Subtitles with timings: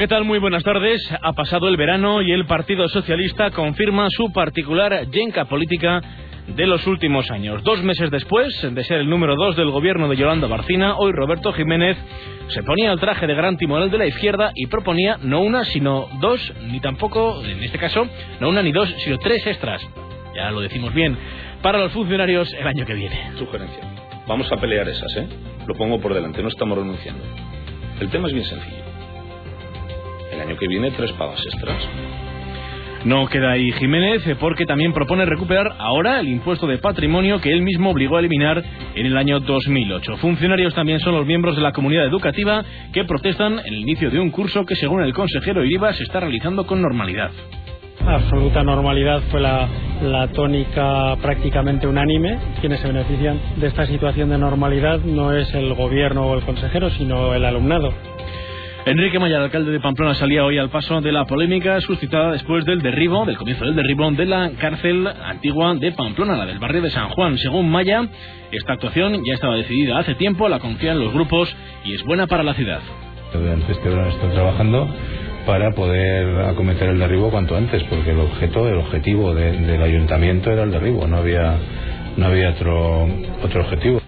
[0.00, 0.24] ¿qué tal?
[0.24, 0.98] Muy buenas tardes.
[1.20, 6.00] Ha pasado el verano y el Partido Socialista confirma su particular yenca política
[6.56, 7.62] de los últimos años.
[7.64, 11.52] Dos meses después de ser el número dos del gobierno de Yolanda Barcina, hoy Roberto
[11.52, 11.98] Jiménez
[12.48, 16.08] se ponía el traje de gran timonel de la izquierda y proponía no una, sino
[16.18, 18.08] dos, ni tampoco, en este caso,
[18.40, 19.86] no una ni dos, sino tres extras.
[20.34, 21.14] Ya lo decimos bien,
[21.60, 23.32] para los funcionarios el año que viene.
[23.36, 23.84] Sugerencia.
[24.26, 25.28] Vamos a pelear esas, ¿eh?
[25.66, 27.22] Lo pongo por delante, no estamos renunciando.
[28.00, 28.89] El tema es bien sencillo.
[30.50, 31.76] Año que viene tres pagas extras.
[33.04, 37.52] No queda ahí Jiménez eh, porque también propone recuperar ahora el impuesto de patrimonio que
[37.52, 38.62] él mismo obligó a eliminar
[38.94, 40.16] en el año 2008.
[40.16, 44.18] Funcionarios también son los miembros de la comunidad educativa que protestan en el inicio de
[44.18, 47.30] un curso que según el consejero Iriba se está realizando con normalidad.
[48.04, 49.68] Absoluta normalidad fue la,
[50.02, 52.38] la tónica prácticamente unánime.
[52.60, 56.90] Quienes se benefician de esta situación de normalidad no es el gobierno o el consejero,
[56.90, 57.94] sino el alumnado.
[58.86, 62.80] Enrique Maya, alcalde de Pamplona, salía hoy al paso de la polémica suscitada después del
[62.80, 66.90] derribo, del comienzo del derribo de la cárcel antigua de Pamplona, la del barrio de
[66.90, 67.36] San Juan.
[67.36, 68.08] Según Maya,
[68.50, 71.54] esta actuación ya estaba decidida hace tiempo, la confían los grupos
[71.84, 72.80] y es buena para la ciudad.
[73.34, 74.88] Durante este verano trabajando
[75.46, 80.50] para poder acometer el derribo cuanto antes, porque el objeto, el objetivo de, del ayuntamiento
[80.50, 81.54] era el derribo, no había,
[82.16, 83.06] no había otro,
[83.42, 84.00] otro objetivo.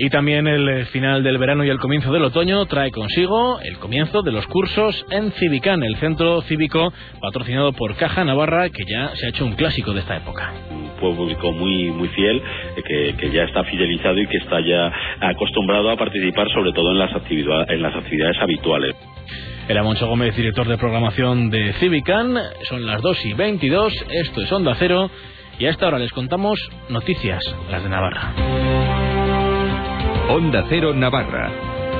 [0.00, 3.78] Y también el eh, final del verano y el comienzo del otoño trae consigo el
[3.78, 9.10] comienzo de los cursos en Civican, el centro cívico patrocinado por Caja Navarra, que ya
[9.16, 10.52] se ha hecho un clásico de esta época.
[10.70, 12.36] Un público muy, muy fiel,
[12.76, 16.92] eh, que, que ya está fidelizado y que está ya acostumbrado a participar sobre todo
[16.92, 18.94] en las, actividades, en las actividades habituales.
[19.68, 22.36] Era Moncho Gómez, director de programación de Civican.
[22.68, 23.92] Son las 2 y 22.
[24.10, 25.10] Esto es Onda Cero.
[25.58, 28.97] Y a esta hora les contamos noticias, las de Navarra.
[30.30, 31.50] Onda Cero Navarra.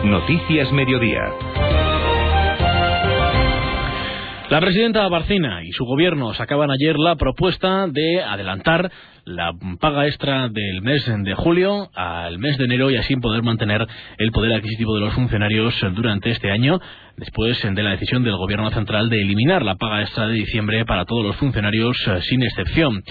[0.04, 1.22] Noticias Mediodía.
[4.50, 8.92] La presidenta Barcina y su gobierno sacaban ayer la propuesta de adelantar
[9.24, 13.86] la paga extra del mes de julio al mes de enero y así poder mantener
[14.18, 16.80] el poder adquisitivo de los funcionarios durante este año,
[17.18, 21.04] después de la decisión del Gobierno central de eliminar la paga extra de diciembre para
[21.04, 23.02] todos los funcionarios sin excepción.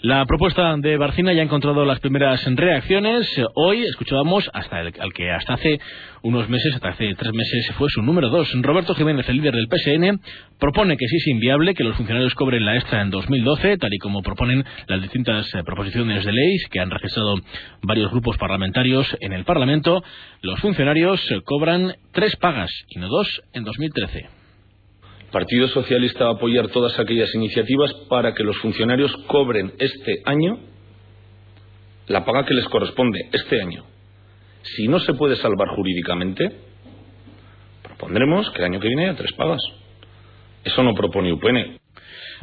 [0.00, 3.28] La propuesta de Barcina ya ha encontrado las primeras reacciones.
[3.56, 5.80] Hoy escuchábamos hasta el, que hasta hace
[6.22, 8.48] unos meses, hasta hace tres meses, fue su número dos.
[8.62, 10.20] Roberto Jiménez, el líder del PSN,
[10.60, 13.98] propone que sí es inviable que los funcionarios cobren la extra en 2012, tal y
[13.98, 17.34] como proponen las distintas proposiciones de ley que han registrado
[17.82, 20.04] varios grupos parlamentarios en el Parlamento.
[20.42, 24.28] Los funcionarios cobran tres pagas y no dos en 2013.
[25.30, 30.58] Partido Socialista va a apoyar todas aquellas iniciativas para que los funcionarios cobren este año
[32.06, 33.84] la paga que les corresponde este año.
[34.62, 36.50] Si no se puede salvar jurídicamente,
[37.82, 39.60] propondremos que el año que viene haya tres pagas.
[40.64, 41.78] Eso no propone UPN.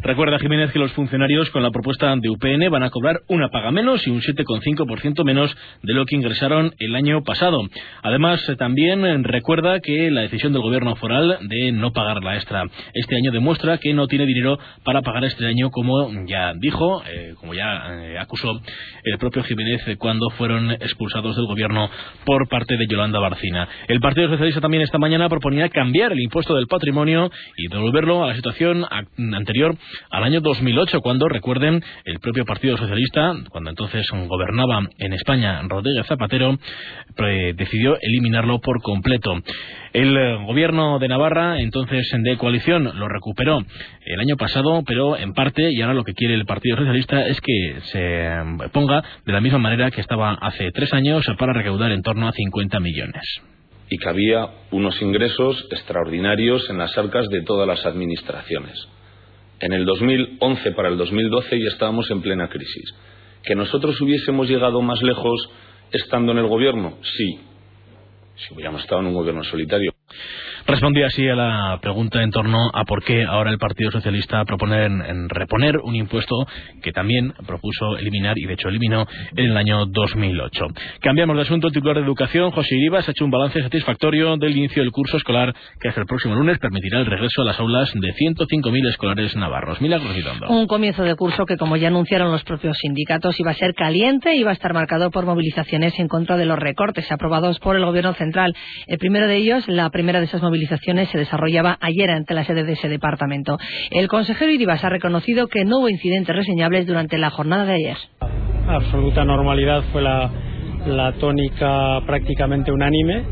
[0.02, 3.72] Recuerda Jiménez que los funcionarios con la propuesta de UPN van a cobrar una paga
[3.72, 7.62] menos y un 7,5% menos de lo que ingresaron el año pasado.
[8.04, 12.64] Además, también recuerda que la decisión del gobierno foral de no pagar la extra
[12.94, 17.34] este año demuestra que no tiene dinero para pagar este año, como ya dijo, eh,
[17.40, 18.60] como ya eh, acusó
[19.04, 21.90] el propio Jiménez cuando fueron expulsados del gobierno
[22.26, 23.68] por parte de Yolanda Barcina.
[23.88, 28.28] El Partido Socialista también esta mañana proponía cambiar el impuesto del patrimonio y devolverlo a
[28.28, 28.86] la situación
[29.18, 29.78] anterior
[30.10, 36.06] al año 2008, cuando, recuerden, el propio Partido Socialista, cuando entonces gobernaba en España Rodríguez
[36.08, 36.58] Zapatero,
[37.56, 39.36] decidió eliminarlo por completo.
[39.94, 43.60] El eh, gobierno de Navarra, entonces de coalición, lo recuperó
[44.06, 47.40] el año pasado, pero en parte, y ahora lo que quiere el Partido Socialista es
[47.40, 48.44] que se eh,
[48.74, 52.32] ponga de la misma manera que estaba hace tres años para recaudar en torno a
[52.32, 53.24] 50 millones
[53.90, 58.88] y que había unos ingresos extraordinarios en las arcas de todas las administraciones.
[59.60, 62.94] En el 2011 para el 2012 ya estábamos en plena crisis.
[63.44, 65.50] ¿Que nosotros hubiésemos llegado más lejos
[65.92, 66.98] estando en el gobierno?
[67.18, 67.40] Sí.
[68.36, 69.95] Si hubiéramos estado en un gobierno solitario.
[70.68, 74.86] Respondía así a la pregunta en torno a por qué ahora el Partido Socialista propone
[74.86, 76.36] en, reponer un impuesto
[76.82, 80.66] que también propuso eliminar y de hecho eliminó en el año 2008.
[81.02, 81.68] Cambiamos de asunto.
[81.68, 85.18] El titular de Educación, José Iribas, ha hecho un balance satisfactorio del inicio del curso
[85.18, 89.36] escolar que hasta el próximo lunes permitirá el regreso a las aulas de 105.000 escolares
[89.36, 89.80] navarros.
[89.82, 90.50] Milagros Girondo.
[90.50, 94.34] Un comienzo de curso que, como ya anunciaron los propios sindicatos, iba a ser caliente
[94.34, 97.86] y iba a estar marcado por movilizaciones en contra de los recortes aprobados por el
[97.86, 98.56] Gobierno central.
[98.88, 100.55] El primero de ellos, la primera de esas movilizaciones
[101.12, 103.58] se desarrollaba ayer ante la sede de ese departamento.
[103.92, 107.98] El consejero Iribas ha reconocido que no hubo incidentes reseñables durante la jornada de ayer.
[108.68, 110.32] Absoluta normalidad fue la,
[110.88, 113.24] la tónica prácticamente unánime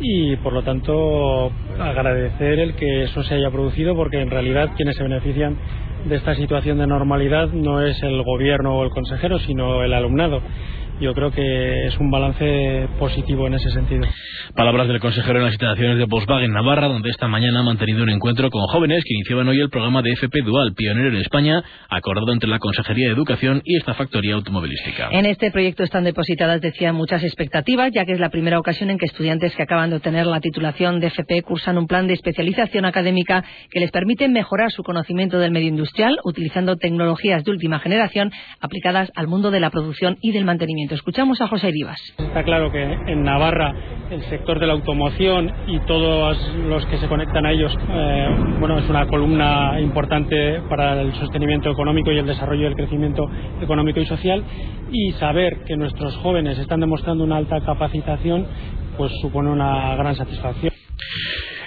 [0.00, 4.96] y por lo tanto agradecer el que eso se haya producido porque en realidad quienes
[4.96, 5.56] se benefician
[6.06, 10.42] de esta situación de normalidad no es el gobierno o el consejero sino el alumnado
[11.02, 14.06] yo creo que es un balance positivo en ese sentido.
[14.54, 18.10] Palabras del consejero en las instalaciones de Volkswagen Navarra, donde esta mañana ha mantenido un
[18.10, 22.32] encuentro con jóvenes que iniciaban hoy el programa de FP Dual, pionero en España, acordado
[22.32, 25.08] entre la Consejería de Educación y esta factoría automovilística.
[25.10, 28.98] En este proyecto están depositadas, decía, muchas expectativas, ya que es la primera ocasión en
[28.98, 32.84] que estudiantes que acaban de obtener la titulación de FP cursan un plan de especialización
[32.84, 38.30] académica que les permite mejorar su conocimiento del medio industrial, utilizando tecnologías de última generación
[38.60, 40.91] aplicadas al mundo de la producción y del mantenimiento.
[40.92, 41.98] Escuchamos a José Vivas.
[42.18, 43.74] Está claro que en Navarra
[44.10, 46.36] el sector de la automoción y todos
[46.68, 48.28] los que se conectan a ellos, eh,
[48.60, 53.24] bueno, es una columna importante para el sostenimiento económico y el desarrollo del crecimiento
[53.62, 54.44] económico y social.
[54.90, 58.46] Y saber que nuestros jóvenes están demostrando una alta capacitación,
[58.98, 60.81] pues supone una gran satisfacción.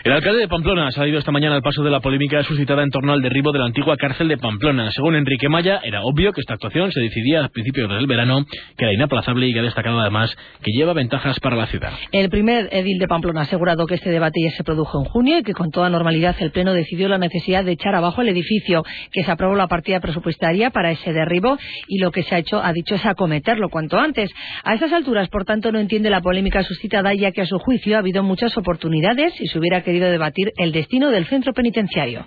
[0.06, 2.92] El alcalde de Pamplona ha salido esta mañana al paso de la polémica suscitada en
[2.92, 4.92] torno al derribo de la antigua cárcel de Pamplona.
[4.92, 8.46] Según Enrique Maya, era obvio que esta actuación se decidía a principios del verano,
[8.78, 11.92] que era inaplazable y que ha destacado además que lleva ventajas para la ciudad.
[12.12, 15.40] El primer edil de Pamplona ha asegurado que este debate ya se produjo en junio
[15.40, 18.84] y que con toda normalidad el Pleno decidió la necesidad de echar abajo el edificio,
[19.12, 22.62] que se aprobó la partida presupuestaria para ese derribo y lo que se ha hecho,
[22.64, 24.30] ha dicho, es acometerlo cuanto antes.
[24.64, 27.96] A estas alturas, por tanto, no entiende la polémica suscitada ya que a su juicio
[27.96, 32.26] ha habido muchas oportunidades y se hubiera querido debatir el destino del centro penitenciario.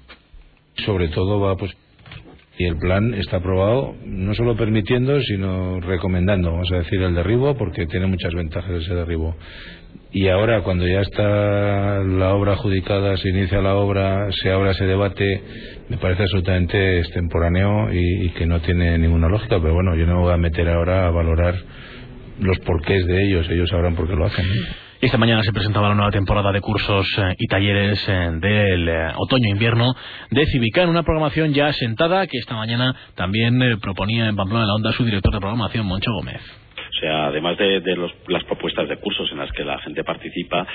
[0.85, 1.75] Sobre todo va pues
[2.59, 7.57] y el plan está aprobado no solo permitiendo sino recomendando vamos a decir el derribo
[7.57, 9.37] porque tiene muchas ventajas ese derribo
[10.11, 14.87] y ahora cuando ya está la obra adjudicada se inicia la obra se abra ese
[14.87, 15.41] debate
[15.89, 20.17] me parece absolutamente extemporáneo y, y que no tiene ninguna lógica pero bueno yo no
[20.17, 21.55] me voy a meter ahora a valorar
[22.41, 24.45] los porqués de ellos ellos sabrán por qué lo hacen
[25.01, 29.13] esta mañana se presentaba la nueva temporada de cursos eh, y talleres eh, del eh,
[29.17, 29.95] otoño-invierno
[30.31, 34.75] de Civica en una programación ya asentada que esta mañana también proponía en Pamplona la
[34.75, 36.41] Onda su director de programación, Moncho Gómez.
[36.77, 37.81] O sea, además de,
[38.27, 40.67] las propuestas de cursos en las que la gente participa,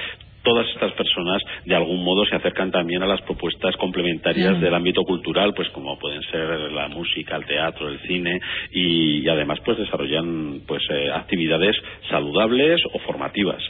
[0.42, 5.04] todas estas personas de algún modo se acercan también a las propuestas complementarias del ámbito
[5.04, 8.40] cultural, pues como pueden ser la música, el teatro, el cine
[8.72, 10.84] y, además pues desarrollan pues
[11.14, 11.76] actividades
[12.10, 13.62] saludables o formativas.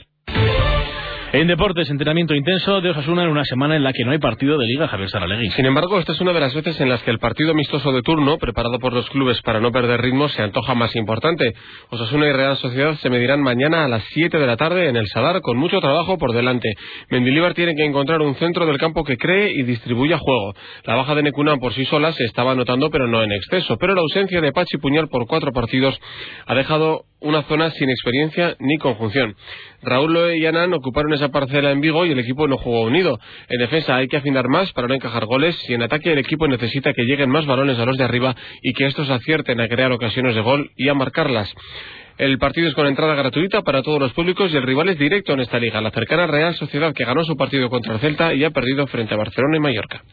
[1.34, 4.56] En deportes, entrenamiento intenso de Osasuna en una semana en la que no hay partido
[4.60, 5.50] de Liga Javier Saralegui.
[5.50, 8.04] Sin embargo, esta es una de las veces en las que el partido amistoso de
[8.04, 11.56] turno, preparado por los clubes para no perder ritmo, se antoja más importante.
[11.90, 15.08] Osasuna y Real Sociedad se medirán mañana a las 7 de la tarde en el
[15.08, 16.70] Sadar con mucho trabajo por delante.
[17.10, 20.54] Mendilibar tiene que encontrar un centro del campo que cree y distribuya juego.
[20.84, 23.78] La baja de Necunán por sí sola se estaba notando, pero no en exceso.
[23.80, 26.00] Pero la ausencia de Pachi Puñal por cuatro partidos
[26.46, 29.36] ha dejado una zona sin experiencia ni conjunción.
[29.82, 33.18] Raúl Loe y Anán ocuparon esa parcela en Vigo y el equipo no jugó unido.
[33.48, 36.50] En defensa hay que afinar más para no encajar goles y en ataque el equipo
[36.50, 39.92] necesita que lleguen más balones a los de arriba y que estos acierten a crear
[39.94, 41.54] ocasiones de gol y a marcarlas.
[42.18, 45.32] El partido es con entrada gratuita para todos los públicos y el rival es directo
[45.32, 48.44] en esta liga, la cercana Real Sociedad que ganó su partido contra el Celta y
[48.44, 50.04] ha perdido frente a Barcelona y Mallorca.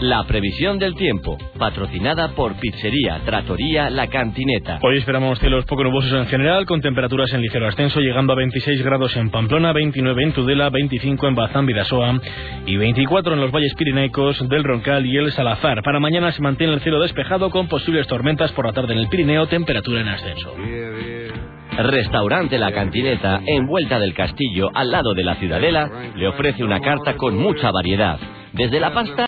[0.00, 4.78] La previsión del tiempo, patrocinada por Pizzería, Tratoría, La Cantineta.
[4.80, 8.80] Hoy esperamos cielos poco nubosos en general, con temperaturas en ligero ascenso, llegando a 26
[8.84, 12.20] grados en Pamplona, 29 en Tudela, 25 en Bazán, Vidasoa
[12.64, 15.82] y 24 en los valles pirenaicos del Roncal y el Salazar.
[15.82, 19.08] Para mañana se mantiene el cielo despejado con posibles tormentas por la tarde en el
[19.08, 20.54] Pirineo, temperatura en ascenso.
[21.76, 26.78] Restaurante La Cantineta, en Vuelta del Castillo, al lado de la Ciudadela, le ofrece una
[26.78, 28.20] carta con mucha variedad.
[28.52, 29.27] Desde la pasta